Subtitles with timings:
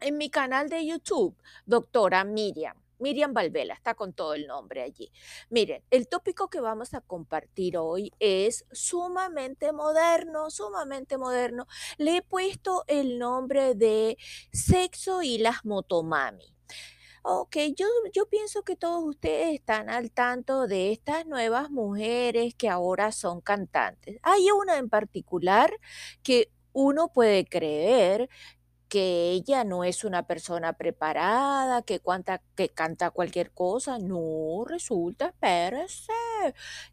[0.00, 1.36] en mi canal de YouTube,
[1.66, 2.76] doctora Miriam.
[3.00, 5.10] Miriam Valvela, está con todo el nombre allí.
[5.48, 11.66] Miren, el tópico que vamos a compartir hoy es sumamente moderno, sumamente moderno.
[11.96, 14.18] Le he puesto el nombre de
[14.52, 16.54] sexo y las motomami.
[17.22, 22.68] Ok, yo, yo pienso que todos ustedes están al tanto de estas nuevas mujeres que
[22.68, 24.18] ahora son cantantes.
[24.22, 25.70] Hay una en particular
[26.22, 28.30] que uno puede creer
[28.90, 33.98] que ella no es una persona preparada, que, cuanta, que canta cualquier cosa.
[34.00, 36.12] No, resulta, espérese,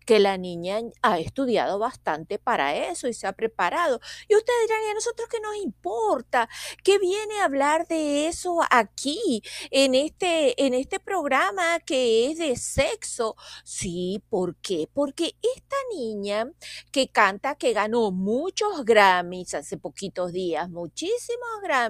[0.06, 4.00] que la niña ha estudiado bastante para eso y se ha preparado.
[4.28, 6.48] Y ustedes dirán, ¿y a nosotros qué nos importa?
[6.84, 12.56] ¿Qué viene a hablar de eso aquí, en este, en este programa que es de
[12.58, 13.36] sexo?
[13.64, 14.88] Sí, ¿por qué?
[14.94, 16.52] Porque esta niña
[16.92, 21.87] que canta, que ganó muchos Grammys hace poquitos días, muchísimos Grammys,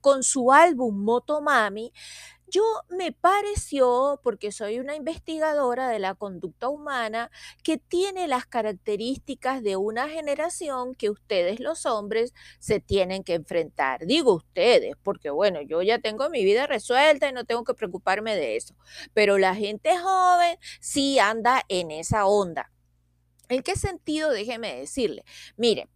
[0.00, 1.92] con su álbum Motomami,
[2.48, 7.30] yo me pareció, porque soy una investigadora de la conducta humana,
[7.64, 14.06] que tiene las características de una generación que ustedes los hombres se tienen que enfrentar.
[14.06, 18.36] Digo ustedes, porque bueno, yo ya tengo mi vida resuelta y no tengo que preocuparme
[18.36, 18.76] de eso.
[19.12, 22.70] Pero la gente joven sí anda en esa onda.
[23.48, 24.30] ¿En qué sentido?
[24.30, 25.24] Déjeme decirle.
[25.56, 25.88] Mire,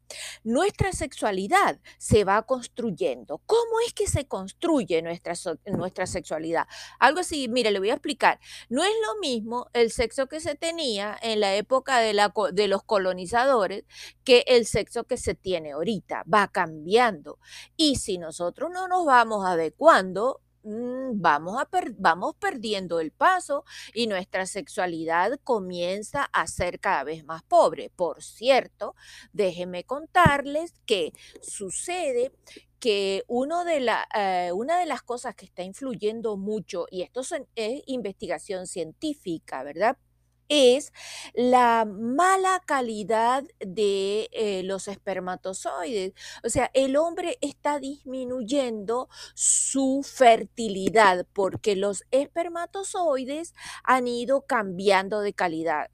[0.44, 3.38] nuestra sexualidad se va construyendo.
[3.46, 5.34] ¿Cómo es que se construye nuestra,
[5.66, 6.66] nuestra sexualidad?
[6.98, 8.40] Algo así, mire, le voy a explicar.
[8.68, 12.68] No es lo mismo el sexo que se tenía en la época de, la, de
[12.68, 13.84] los colonizadores
[14.24, 16.24] que el sexo que se tiene ahorita.
[16.32, 17.38] Va cambiando.
[17.76, 24.46] Y si nosotros no nos vamos adecuando, vamos, a vamos perdiendo el paso y nuestra
[24.46, 27.90] sexualidad comienza a ser cada vez más pobre.
[27.94, 28.94] Por cierto,
[29.32, 31.12] déjenme contarles que
[31.42, 32.32] sucede
[32.78, 37.20] que uno de la, eh, una de las cosas que está influyendo mucho, y esto
[37.54, 39.98] es investigación científica, ¿verdad?
[40.50, 40.92] Es
[41.32, 46.12] la mala calidad de eh, los espermatozoides.
[46.44, 55.32] O sea, el hombre está disminuyendo su fertilidad porque los espermatozoides han ido cambiando de
[55.32, 55.88] calidad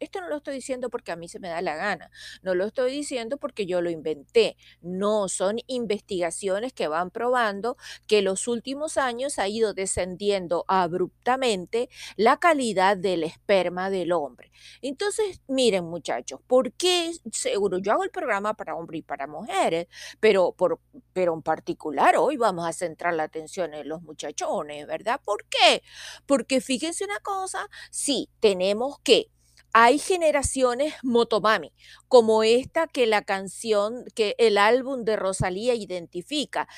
[0.00, 2.10] esto no lo estoy diciendo porque a mí se me da la gana,
[2.42, 7.76] no lo estoy diciendo porque yo lo inventé, no, son investigaciones que van probando
[8.06, 14.52] que los últimos años ha ido descendiendo abruptamente la calidad del esperma del hombre.
[14.80, 17.12] Entonces, miren muchachos, ¿por qué?
[17.32, 19.88] Seguro, yo hago el programa para hombres y para mujeres,
[20.20, 20.80] pero, por,
[21.12, 25.20] pero en particular hoy vamos a centrar la atención en los muchachones, ¿verdad?
[25.24, 25.82] ¿Por qué?
[26.26, 29.31] Porque fíjense una cosa, sí, tenemos que
[29.72, 31.72] hay generaciones motomami,
[32.08, 36.68] como esta que la canción, que el álbum de Rosalía identifica.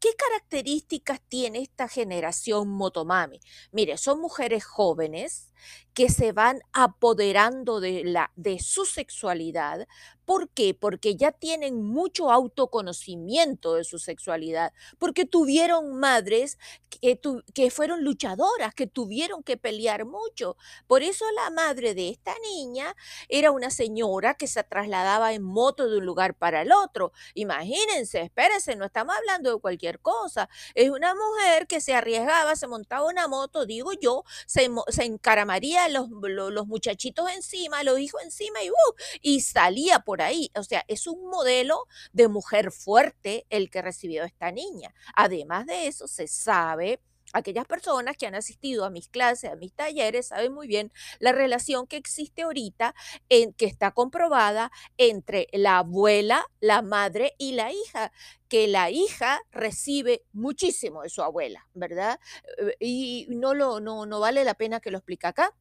[0.00, 3.40] ¿Qué características tiene esta generación motomami?
[3.72, 5.52] Mire, son mujeres jóvenes
[5.94, 9.86] que se van apoderando de, la, de su sexualidad.
[10.26, 10.74] ¿Por qué?
[10.74, 16.58] Porque ya tienen mucho autoconocimiento de su sexualidad, porque tuvieron madres
[16.90, 17.20] que,
[17.54, 20.56] que fueron luchadoras, que tuvieron que pelear mucho.
[20.86, 22.94] Por eso la madre de esta niña
[23.28, 27.12] era una señora que se trasladaba en moto de un lugar para el otro.
[27.34, 30.48] Imagínense, espérense, no estamos hablando de cualquier cosa.
[30.74, 35.04] Es una mujer que se arriesgaba, se montaba una moto, digo yo, se, se
[35.46, 38.74] encaramaría los, los, muchachitos encima, los hijos encima y, uh,
[39.22, 40.50] y salía por ahí.
[40.56, 44.94] O sea, es un modelo de mujer fuerte el que recibió esta niña.
[45.14, 47.00] Además de eso, se sabe
[47.32, 51.32] Aquellas personas que han asistido a mis clases, a mis talleres, saben muy bien la
[51.32, 52.94] relación que existe ahorita,
[53.28, 58.12] en que está comprobada entre la abuela, la madre y la hija,
[58.48, 62.20] que la hija recibe muchísimo de su abuela, ¿verdad?
[62.58, 65.52] Eh, Y no, lo, no, no vale la pena que lo explique acá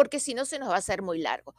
[0.00, 1.54] porque si no se nos va a hacer muy largo.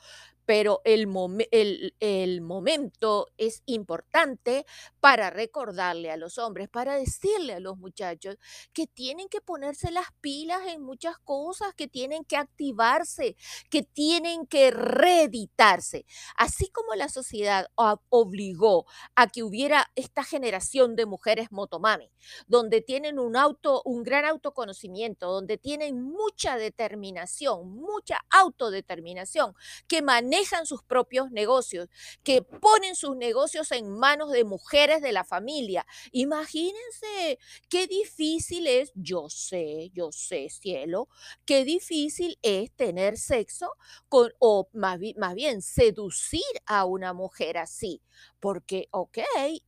[0.48, 4.66] Pero el, momen- el, el momento es importante
[5.00, 8.38] para recordarle a los hombres, para decirle a los muchachos
[8.74, 13.36] que tienen que ponerse las pilas en muchas cosas, que tienen que activarse,
[13.70, 16.06] que tienen que reeditarse.
[16.36, 17.68] Así como la sociedad
[18.10, 18.86] obligó
[19.16, 22.12] a que hubiera esta generación de mujeres motomami,
[22.48, 29.54] donde tienen un auto, un gran autoconocimiento, donde tienen mucha determinación, mucha autodeterminación,
[29.88, 31.90] que manejan sus propios negocios,
[32.24, 35.86] que ponen sus negocios en manos de mujeres de la familia.
[36.12, 37.40] Imagínense
[37.70, 41.08] qué difícil es, yo sé, yo sé, cielo,
[41.46, 43.72] qué difícil es tener sexo
[44.10, 48.02] con, o más, más bien seducir a una mujer así.
[48.42, 49.20] Porque, ok,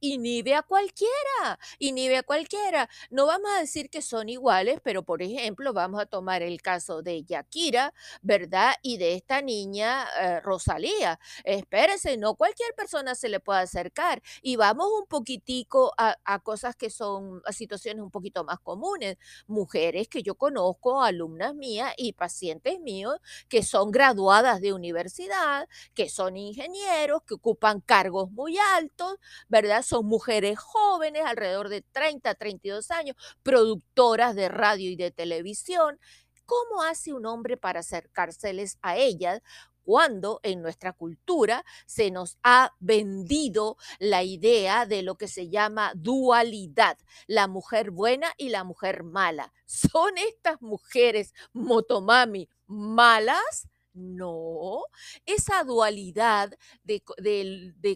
[0.01, 2.89] inhibe a cualquiera, inhibe a cualquiera.
[3.11, 7.01] No vamos a decir que son iguales, pero por ejemplo, vamos a tomar el caso
[7.03, 8.73] de Yakira, ¿verdad?
[8.81, 11.19] Y de esta niña eh, Rosalía.
[11.43, 14.21] Espérese, no cualquier persona se le puede acercar.
[14.41, 19.17] Y vamos un poquitico a, a cosas que son, a situaciones un poquito más comunes.
[19.47, 23.17] Mujeres que yo conozco, alumnas mías y pacientes míos
[23.49, 29.15] que son graduadas de universidad, que son ingenieros, que ocupan cargos muy altos,
[29.47, 29.83] ¿verdad?
[29.83, 35.99] Son mujeres jóvenes, alrededor de 30, 32 años, productoras de radio y de televisión.
[36.45, 39.41] ¿Cómo hace un hombre para acercárseles a ellas?
[39.83, 45.91] cuando en nuestra cultura se nos ha vendido la idea de lo que se llama
[45.95, 49.53] dualidad, la mujer buena y la mujer mala.
[49.65, 53.67] ¿Son estas mujeres motomami malas?
[53.93, 54.85] No,
[55.27, 56.51] esa dualidad
[56.83, 57.03] de,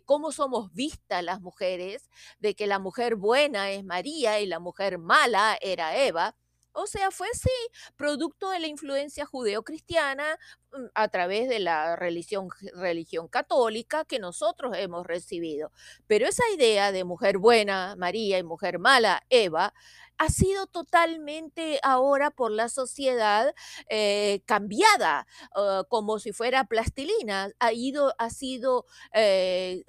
[0.05, 2.09] cómo somos vistas las mujeres,
[2.39, 6.35] de que la mujer buena es María y la mujer mala era Eva,
[6.79, 7.49] o sea, fue sí,
[7.95, 10.37] producto de la influencia judeocristiana
[10.71, 15.71] mm, a través de la religión, religión católica que nosotros hemos recibido.
[16.05, 19.73] Pero esa idea de mujer buena, María, y mujer mala, Eva,
[20.17, 23.53] ha sido totalmente ahora por la sociedad
[23.89, 29.83] eh, cambiada, uh, como si fuera plastilina, ha ido, ha sido eh,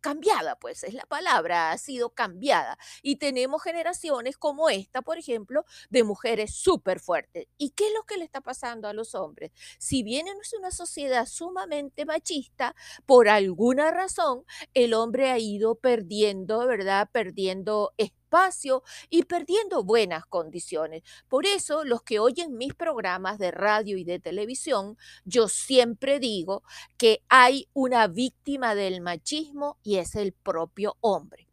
[0.00, 2.78] cambiada, pues es la palabra, ha sido cambiada.
[3.02, 7.46] Y tenemos generaciones como esta, por ejemplo, de mujeres súper fuertes.
[7.56, 9.52] ¿Y qué es lo que le está pasando a los hombres?
[9.78, 12.74] Si bien es una sociedad sumamente machista,
[13.06, 14.44] por alguna razón
[14.74, 17.08] el hombre ha ido perdiendo, ¿verdad?
[17.12, 17.92] Perdiendo
[18.26, 21.02] espacio y perdiendo buenas condiciones.
[21.28, 26.62] Por eso, los que oyen mis programas de radio y de televisión, yo siempre digo
[26.98, 31.48] que hay una víctima del machismo y es el propio hombre.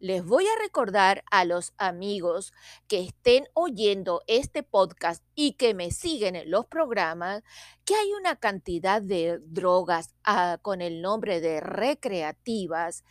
[0.00, 2.52] Les voy a recordar a los amigos
[2.88, 7.42] que estén oyendo este podcast y que me siguen en los programas
[7.84, 13.02] que hay una cantidad de drogas ah, con el nombre de recreativas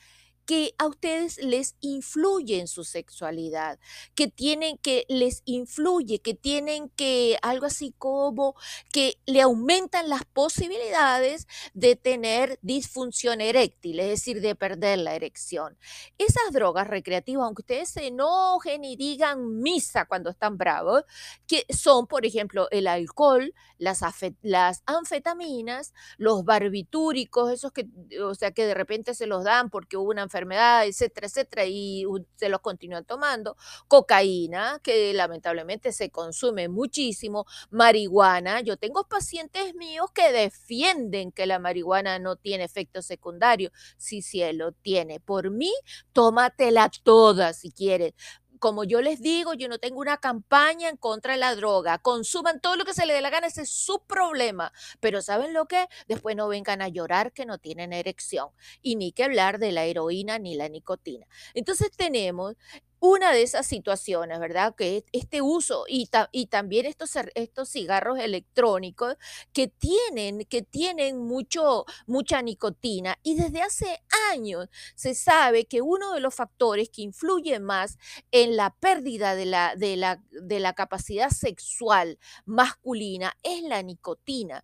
[0.45, 3.79] que a ustedes les influye en su sexualidad,
[4.15, 8.55] que tienen que les influye, que tienen que algo así como
[8.91, 15.77] que le aumentan las posibilidades de tener disfunción eréctil, es decir, de perder la erección.
[16.17, 21.03] Esas drogas recreativas, aunque ustedes se enojen y digan misa cuando están bravos,
[21.47, 24.03] que son, por ejemplo, el alcohol, las,
[24.85, 27.87] anfetaminas, los barbitúricos, esos que,
[28.21, 32.05] o sea, que de repente se los dan porque hubo una enfermedad, etcétera, etcétera, y
[32.35, 33.55] se los continúan tomando,
[33.87, 38.61] cocaína, que lamentablemente se consume muchísimo, marihuana.
[38.61, 43.71] Yo tengo pacientes míos que defienden que la marihuana no tiene efectos secundarios.
[43.97, 45.19] Sí, cielo, tiene.
[45.19, 45.71] Por mí,
[46.13, 48.13] tómatela toda si quieres.
[48.63, 51.97] Como yo les digo, yo no tengo una campaña en contra de la droga.
[51.97, 54.71] Consuman todo lo que se les dé la gana, ese es su problema.
[55.01, 55.89] Pero ¿saben lo que?
[56.07, 58.51] Después no vengan a llorar que no tienen erección.
[58.81, 61.27] Y ni que hablar de la heroína ni la nicotina.
[61.53, 62.55] Entonces tenemos
[63.05, 64.75] una de esas situaciones, ¿verdad?
[64.77, 67.11] Que es este uso y, ta- y también estos,
[67.69, 69.17] cigarros electrónicos
[69.51, 73.19] que tienen, que tienen mucho, mucha nicotina.
[73.21, 77.97] Y desde hace años se sabe que uno de los factores que influye más
[78.31, 84.63] en la pérdida de la, capacidad sexual masculina es la nicotina.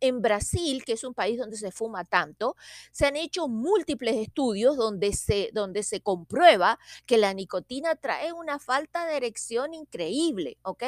[0.00, 2.56] En Brasil, que es un país donde se fuma tanto,
[2.92, 7.69] se han hecho múltiples estudios donde se comprueba que la nicotina
[8.00, 10.84] trae una falta de erección increíble, ¿ok?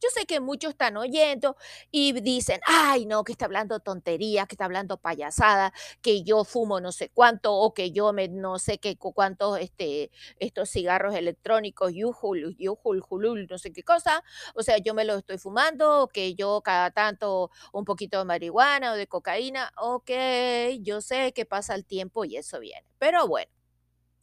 [0.00, 1.56] Yo sé que muchos están oyendo
[1.92, 6.80] y dicen, ay, no, que está hablando tonterías, que está hablando payasada, que yo fumo
[6.80, 10.10] no sé cuánto o que yo me no sé qué cu- cuántos este,
[10.40, 14.24] estos cigarros electrónicos, yujul, yujul, julul, no sé qué cosa.
[14.56, 18.24] O sea, yo me los estoy fumando, o que yo cada tanto un poquito de
[18.24, 19.70] marihuana o de cocaína.
[19.78, 20.10] Ok,
[20.80, 22.84] yo sé que pasa el tiempo y eso viene.
[22.98, 23.52] Pero bueno.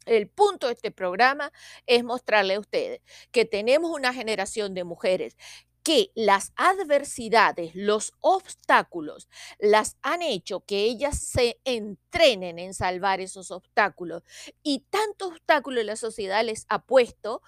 [0.06, 1.52] El punto de este programa
[1.86, 3.02] es mostrarle a ustedes
[3.32, 5.38] que tenemos una generación de mujeres
[5.84, 9.28] que las adversidades, los obstáculos,
[9.60, 14.24] las han hecho que ellas se entrenen en salvar esos obstáculos.
[14.64, 17.42] Y tanto obstáculo la sociedad les ha puesto,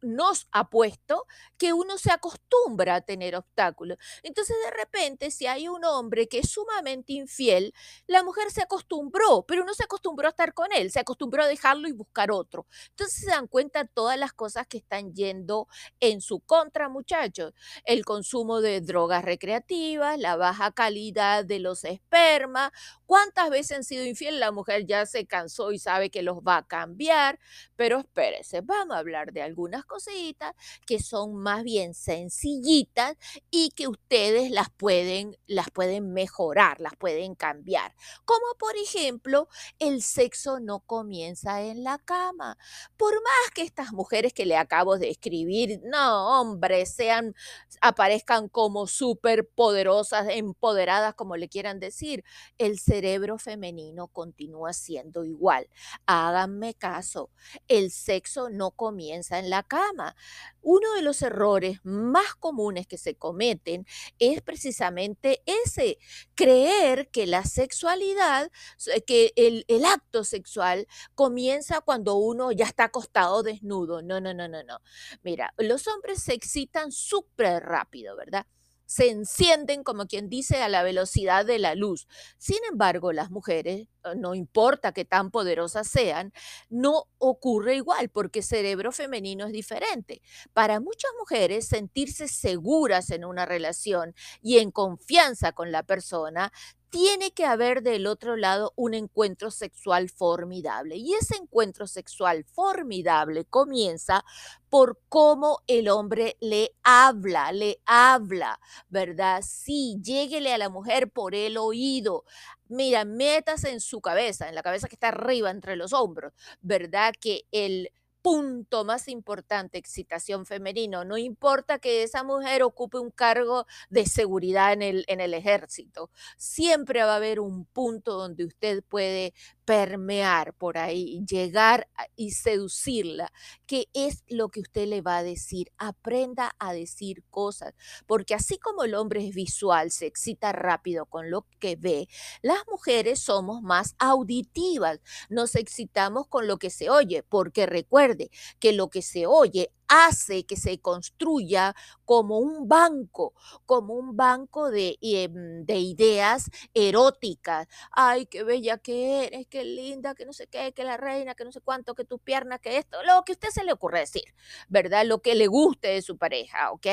[0.00, 1.26] nos ha puesto,
[1.58, 3.98] que uno se acostumbra a tener obstáculos.
[4.22, 7.74] Entonces, de repente, si hay un hombre que es sumamente infiel,
[8.06, 11.46] la mujer se acostumbró, pero no se acostumbró a estar con él, se acostumbró a
[11.46, 12.66] dejarlo y buscar otro.
[12.90, 15.68] Entonces se dan cuenta todas las cosas que están yendo
[16.00, 17.52] en su contra, muchachos.
[17.84, 22.70] El consumo de drogas recreativas, la baja calidad de los espermas.
[23.06, 24.38] ¿Cuántas veces han sido infiel?
[24.38, 27.38] La mujer ya se cansó y sabe que los va a cambiar.
[27.76, 30.54] Pero espérese, vamos a hablar de algunas cositas
[30.86, 33.16] que son más bien sencillitas
[33.50, 37.94] y que ustedes las pueden, las pueden mejorar, las pueden cambiar.
[38.24, 39.48] Como por ejemplo,
[39.78, 42.58] el sexo no comienza en la cama.
[42.96, 47.34] Por más que estas mujeres que le acabo de escribir, no, hombre, sean,
[47.80, 52.24] aparezcan como súper poderosas, empoderadas, como le quieran decir,
[52.58, 55.68] el cerebro femenino continúa siendo igual.
[56.06, 57.30] Háganme caso,
[57.68, 60.16] el sexo no comienza en la cama.
[60.62, 63.86] Uno de los errores más comunes que se cometen
[64.18, 65.98] es precisamente ese,
[66.34, 73.42] creer que la sexualidad, s- que el, acto sexual comienza cuando uno ya está acostado
[73.42, 74.02] desnudo.
[74.02, 74.78] No, no, no, no, no.
[75.22, 78.46] Mira, los hombres se excitan súper rápido, ¿verdad?
[78.86, 82.08] Se encienden, como quien dice, a la velocidad de la luz.
[82.38, 86.32] Sin embargo, las mujeres, eh, no importa que tan poderosas sean,
[86.68, 90.22] no ocurre igual porque el cerebro femenino es diferente.
[90.52, 96.52] Para muchas mujeres, sentirse seguras en una relación y en confianza con la persona
[96.90, 100.96] tiene que haber del otro lado un encuentro sexual formidable.
[100.96, 104.24] Y ese encuentro sexual formidable comienza
[104.68, 109.42] por cómo el hombre le habla, le habla, ¿verdad?
[109.46, 112.24] Sí, lléguele a la mujer por el oído.
[112.70, 117.12] Mira, métase en su cabeza, en la cabeza que está arriba entre los hombros, ¿verdad?
[117.20, 117.90] Que el
[118.22, 124.72] punto más importante, excitación femenino, no importa que esa mujer ocupe un cargo de seguridad
[124.72, 129.34] en el, en el ejército, siempre va a haber un punto donde usted puede
[129.70, 133.32] permear por ahí, llegar y seducirla,
[133.66, 135.70] que es lo que usted le va a decir.
[135.78, 137.74] Aprenda a decir cosas,
[138.08, 142.08] porque así como el hombre es visual, se excita rápido con lo que ve,
[142.42, 144.98] las mujeres somos más auditivas,
[145.28, 150.46] nos excitamos con lo que se oye, porque recuerde que lo que se oye hace
[150.46, 151.74] que se construya
[152.06, 153.34] como un banco,
[153.66, 160.14] como un banco de, em, de ideas eróticas ay, qué bella que eres, qué linda,
[160.14, 162.78] que no sé qué, que la reina, que no sé cuánto, que tus piernas, que
[162.78, 164.24] esto, lo que usted se le ocurre decir,
[164.68, 165.04] ¿verdad?
[165.06, 166.86] Lo que le guste de su pareja, ¿ok?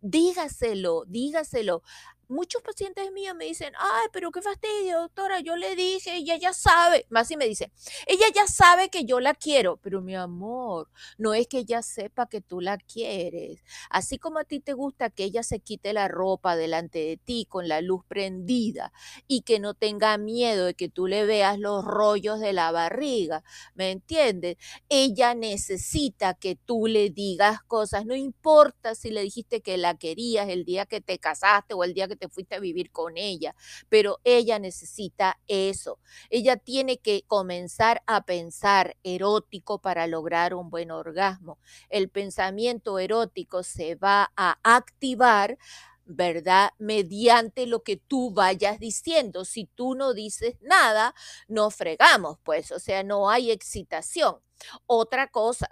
[0.00, 1.82] Dígaselo, dígaselo.
[2.28, 6.52] Muchos pacientes míos me dicen, ay, pero qué fastidio, doctora, yo le dije, ella ya
[6.52, 7.70] sabe, más si me dice,
[8.04, 12.28] ella ya sabe que yo la quiero, pero mi amor, no es que ella sepa
[12.28, 13.62] que tú la quieres.
[13.90, 17.46] Así como a ti te gusta que ella se quite la ropa delante de ti
[17.48, 18.92] con la luz prendida,
[19.28, 23.44] y que no tenga miedo de que tú le veas los rollos de la barriga,
[23.76, 24.56] ¿me entiendes?
[24.88, 30.48] Ella necesita que tú le digas cosas, no importa si le dijiste que la querías
[30.48, 33.54] el día que te casaste o el día que te fuiste a vivir con ella,
[33.88, 35.98] pero ella necesita eso.
[36.30, 41.58] Ella tiene que comenzar a pensar erótico para lograr un buen orgasmo.
[41.88, 45.58] El pensamiento erótico se va a activar
[46.06, 46.70] ¿verdad?
[46.78, 49.44] Mediante lo que tú vayas diciendo.
[49.44, 51.14] Si tú no dices nada,
[51.48, 54.36] no fregamos, pues, o sea, no hay excitación.
[54.86, 55.68] Otra cosa,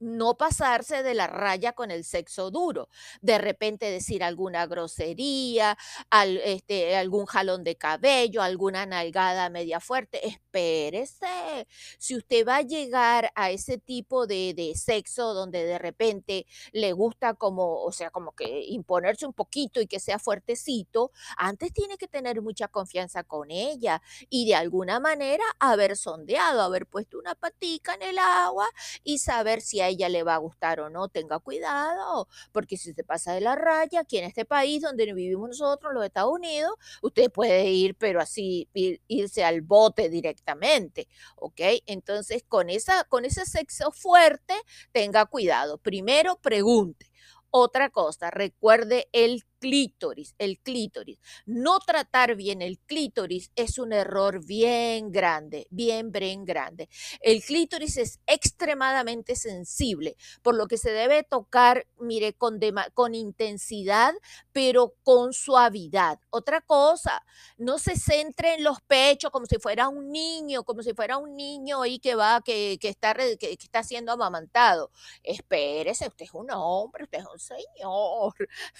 [0.00, 2.88] no pasarse de la raya con el sexo duro.
[3.20, 5.76] De repente decir alguna grosería,
[6.10, 10.26] al- este, algún jalón de cabello, alguna nalgada media fuerte.
[10.26, 11.66] Espérese.
[11.98, 16.92] Si usted va a llegar a ese tipo de, de sexo donde de repente le
[16.92, 21.96] gusta como, o sea, como que imponerse un poquito y que sea fuertecito, antes tiene
[21.98, 27.34] que tener mucha confianza con ella y de alguna manera haber sondeado, haber puesto una
[27.34, 28.66] patica en el agua
[29.04, 31.08] y saber si a ella le va a gustar o no.
[31.08, 35.48] Tenga cuidado, porque si se pasa de la raya, aquí en este país donde vivimos
[35.48, 41.60] nosotros, los Estados Unidos, usted puede ir, pero así irse al bote directamente, ¿ok?
[41.86, 44.54] Entonces, con, esa, con ese sexo fuerte,
[44.92, 45.78] tenga cuidado.
[45.78, 47.10] Primero, pregunte.
[47.50, 51.18] Otra cosa, recuerde el clítoris, el clítoris.
[51.46, 56.88] No tratar bien el clítoris es un error bien grande, bien, bien grande.
[57.20, 62.60] El clítoris es extremadamente sensible, por lo que se debe tocar, mire, con,
[62.94, 64.14] con intensidad,
[64.52, 66.18] pero con suavidad.
[66.30, 67.24] Otra cosa,
[67.56, 71.36] no se centre en los pechos como si fuera un niño, como si fuera un
[71.36, 74.90] niño ahí que va, que, está, que, está siendo amamantado.
[75.22, 78.34] Espérese, usted es un hombre, usted es un señor,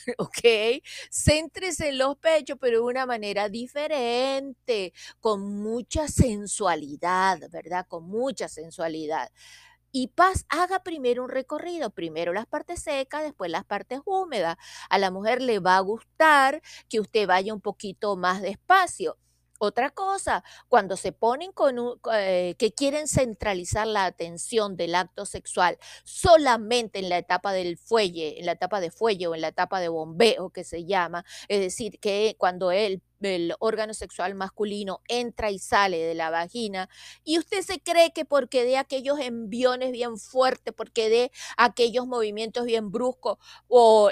[0.18, 0.38] ¿ok?
[1.10, 7.86] Céntrese en los pechos, pero de una manera diferente, con mucha sensualidad, ¿verdad?
[7.88, 9.30] Con mucha sensualidad.
[9.92, 14.56] Y paz, haga primero un recorrido, primero las partes secas, después las partes húmedas.
[14.90, 19.16] A la mujer le va a gustar que usted vaya un poquito más despacio.
[19.60, 25.26] Otra cosa, cuando se ponen con un, eh, que quieren centralizar la atención del acto
[25.26, 29.48] sexual solamente en la etapa del fuelle, en la etapa de fuelle o en la
[29.48, 35.00] etapa de bombeo que se llama, es decir, que cuando él el órgano sexual masculino
[35.08, 36.88] entra y sale de la vagina
[37.24, 42.64] y usted se cree que porque de aquellos enviones bien fuertes, porque de aquellos movimientos
[42.64, 44.10] bien bruscos o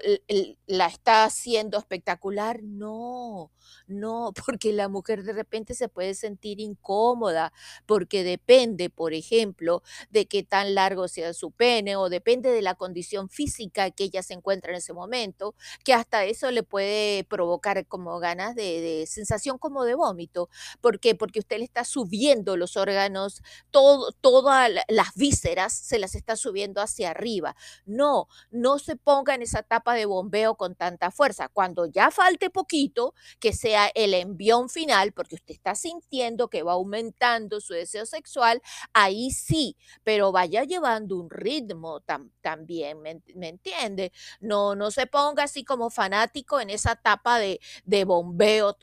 [0.67, 3.53] la está haciendo espectacular, no,
[3.87, 7.53] no, porque la mujer de repente se puede sentir incómoda,
[7.87, 12.75] porque depende, por ejemplo, de qué tan largo sea su pene o depende de la
[12.75, 17.87] condición física que ella se encuentra en ese momento, que hasta eso le puede provocar
[17.87, 20.49] como ganas de, sensación como de vómito.
[20.81, 21.15] ¿Por qué?
[21.15, 27.11] Porque usted le está subiendo los órganos, todas las vísceras se las está subiendo hacia
[27.11, 27.57] arriba.
[27.85, 31.49] No, no se ponga en esa etapa de bombeo con tanta fuerza.
[31.49, 36.73] Cuando ya falte poquito, que sea el envión final, porque usted está sintiendo que va
[36.73, 38.63] aumentando su deseo sexual,
[38.93, 42.01] ahí sí, pero vaya llevando un ritmo
[42.41, 44.13] también, ¿me, entiende?
[44.41, 48.75] No, no se ponga así como fanático en esa etapa de, de bombeo.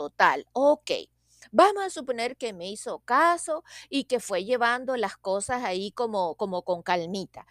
[0.54, 0.92] Ok.
[1.52, 6.36] Vamos a suponer que me hizo caso y que fue llevando las cosas ahí como,
[6.36, 7.46] como con calmita.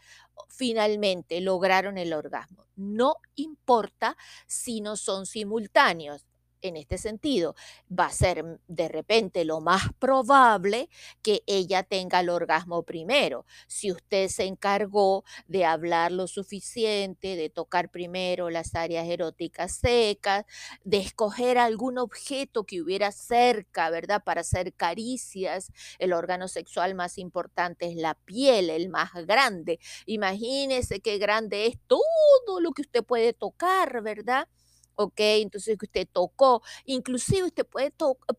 [0.49, 2.65] Finalmente lograron el orgasmo.
[2.75, 6.25] No importa si no son simultáneos
[6.63, 7.55] en este sentido,
[7.91, 10.89] va a ser mm, de repente lo más probable
[11.23, 13.45] que ella tenga el orgasmo primero.
[13.67, 20.45] Si usted se encargó de hablar lo suficiente, de tocar primero las áreas eróticas secas,
[20.85, 24.23] de escoger algún objeto que hubiera cerca, ¿verdad?
[24.25, 25.73] Para hacer caricias.
[25.99, 29.79] El órgano sexual más importante es la piel, el más grande.
[30.07, 34.49] Imagínese qué grande es todo lo que usted puede tocar, ¿verdad?
[34.97, 35.15] ¿Ok?
[35.19, 37.93] Entonces usted tocó, inclusive usted puede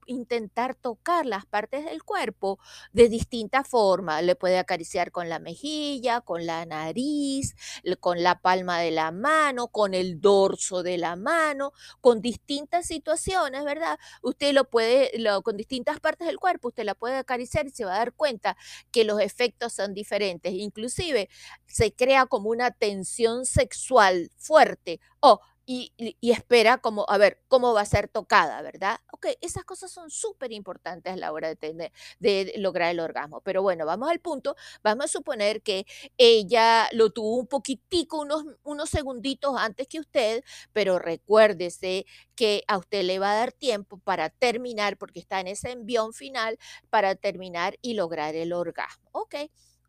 [0.08, 2.60] intentar tocar las partes del cuerpo
[2.92, 7.56] de distinta forma, le puede acariciar con la mejilla, con la nariz,
[8.00, 13.64] con la palma de la mano, con el dorso de la mano, con distintas situaciones,
[13.64, 13.98] ¿verdad?
[14.22, 15.12] Usted lo puede,
[15.44, 18.58] con distintas partes del cuerpo, usted la puede acariciar y se va a dar cuenta
[18.92, 21.30] que los efectos son diferentes, inclusive
[21.68, 27.82] se crea como una tensión sexual fuerte o y, espera como, a ver, cómo va
[27.82, 29.00] a ser tocada, ¿verdad?
[29.12, 33.42] Ok, esas cosas son súper importantes a la hora de, tener, de lograr el orgasmo.
[33.42, 34.56] Pero bueno, vamos al punto.
[34.84, 35.86] Vamos a suponer que
[36.18, 42.78] ella lo tuvo un poquitico, unos, unos segunditos antes que usted, pero recuérdese que a
[42.78, 46.58] usted le va a dar tiempo para terminar, porque está en ese envión final,
[46.90, 49.10] para terminar y lograr el orgasmo.
[49.14, 49.36] Ok,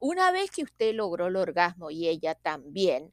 [0.01, 3.13] una vez que usted logró el orgasmo y ella también,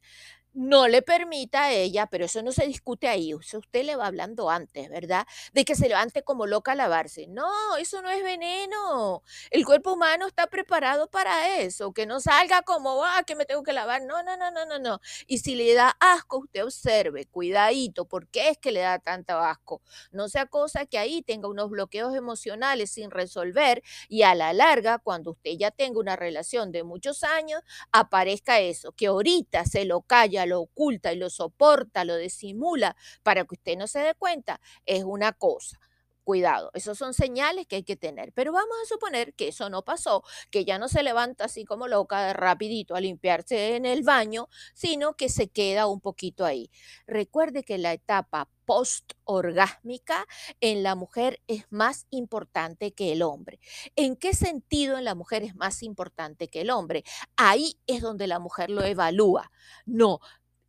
[0.54, 4.50] no le permita a ella, pero eso no se discute ahí, usted le va hablando
[4.50, 5.26] antes, ¿verdad?
[5.54, 7.28] De que se levante como loca a lavarse.
[7.28, 9.24] No, eso no es veneno.
[9.50, 13.64] El cuerpo humano está preparado para eso, que no salga como, ah, que me tengo
[13.64, 14.02] que lavar.
[14.04, 15.00] No, no, no, no, no, no.
[15.28, 19.38] Y si le da asco, usted observe, cuidadito, ¿por qué es que le da tanto
[19.38, 19.82] asco?
[20.12, 25.00] No sea cosa que ahí tenga unos bloqueos emocionales sin resolver y a la larga,
[25.00, 27.62] cuando usted ya tenga una relación de muchos años,
[27.92, 33.46] aparezca eso, que ahorita se lo calla lo oculta y lo soporta, lo disimula para
[33.46, 35.80] que usted no se dé cuenta, es una cosa.
[36.24, 38.32] Cuidado, esos son señales que hay que tener.
[38.34, 41.88] Pero vamos a suponer que eso no pasó, que ya no se levanta así como
[41.88, 46.70] loca rapidito a limpiarse en el baño, sino que se queda un poquito ahí.
[47.08, 50.26] Recuerde que la etapa post-orgásmica
[50.62, 53.60] en la mujer es más importante que el hombre.
[53.96, 57.04] ¿En qué sentido en la mujer es más importante que el hombre?
[57.36, 59.52] Ahí es donde la mujer lo evalúa.
[59.86, 60.20] No,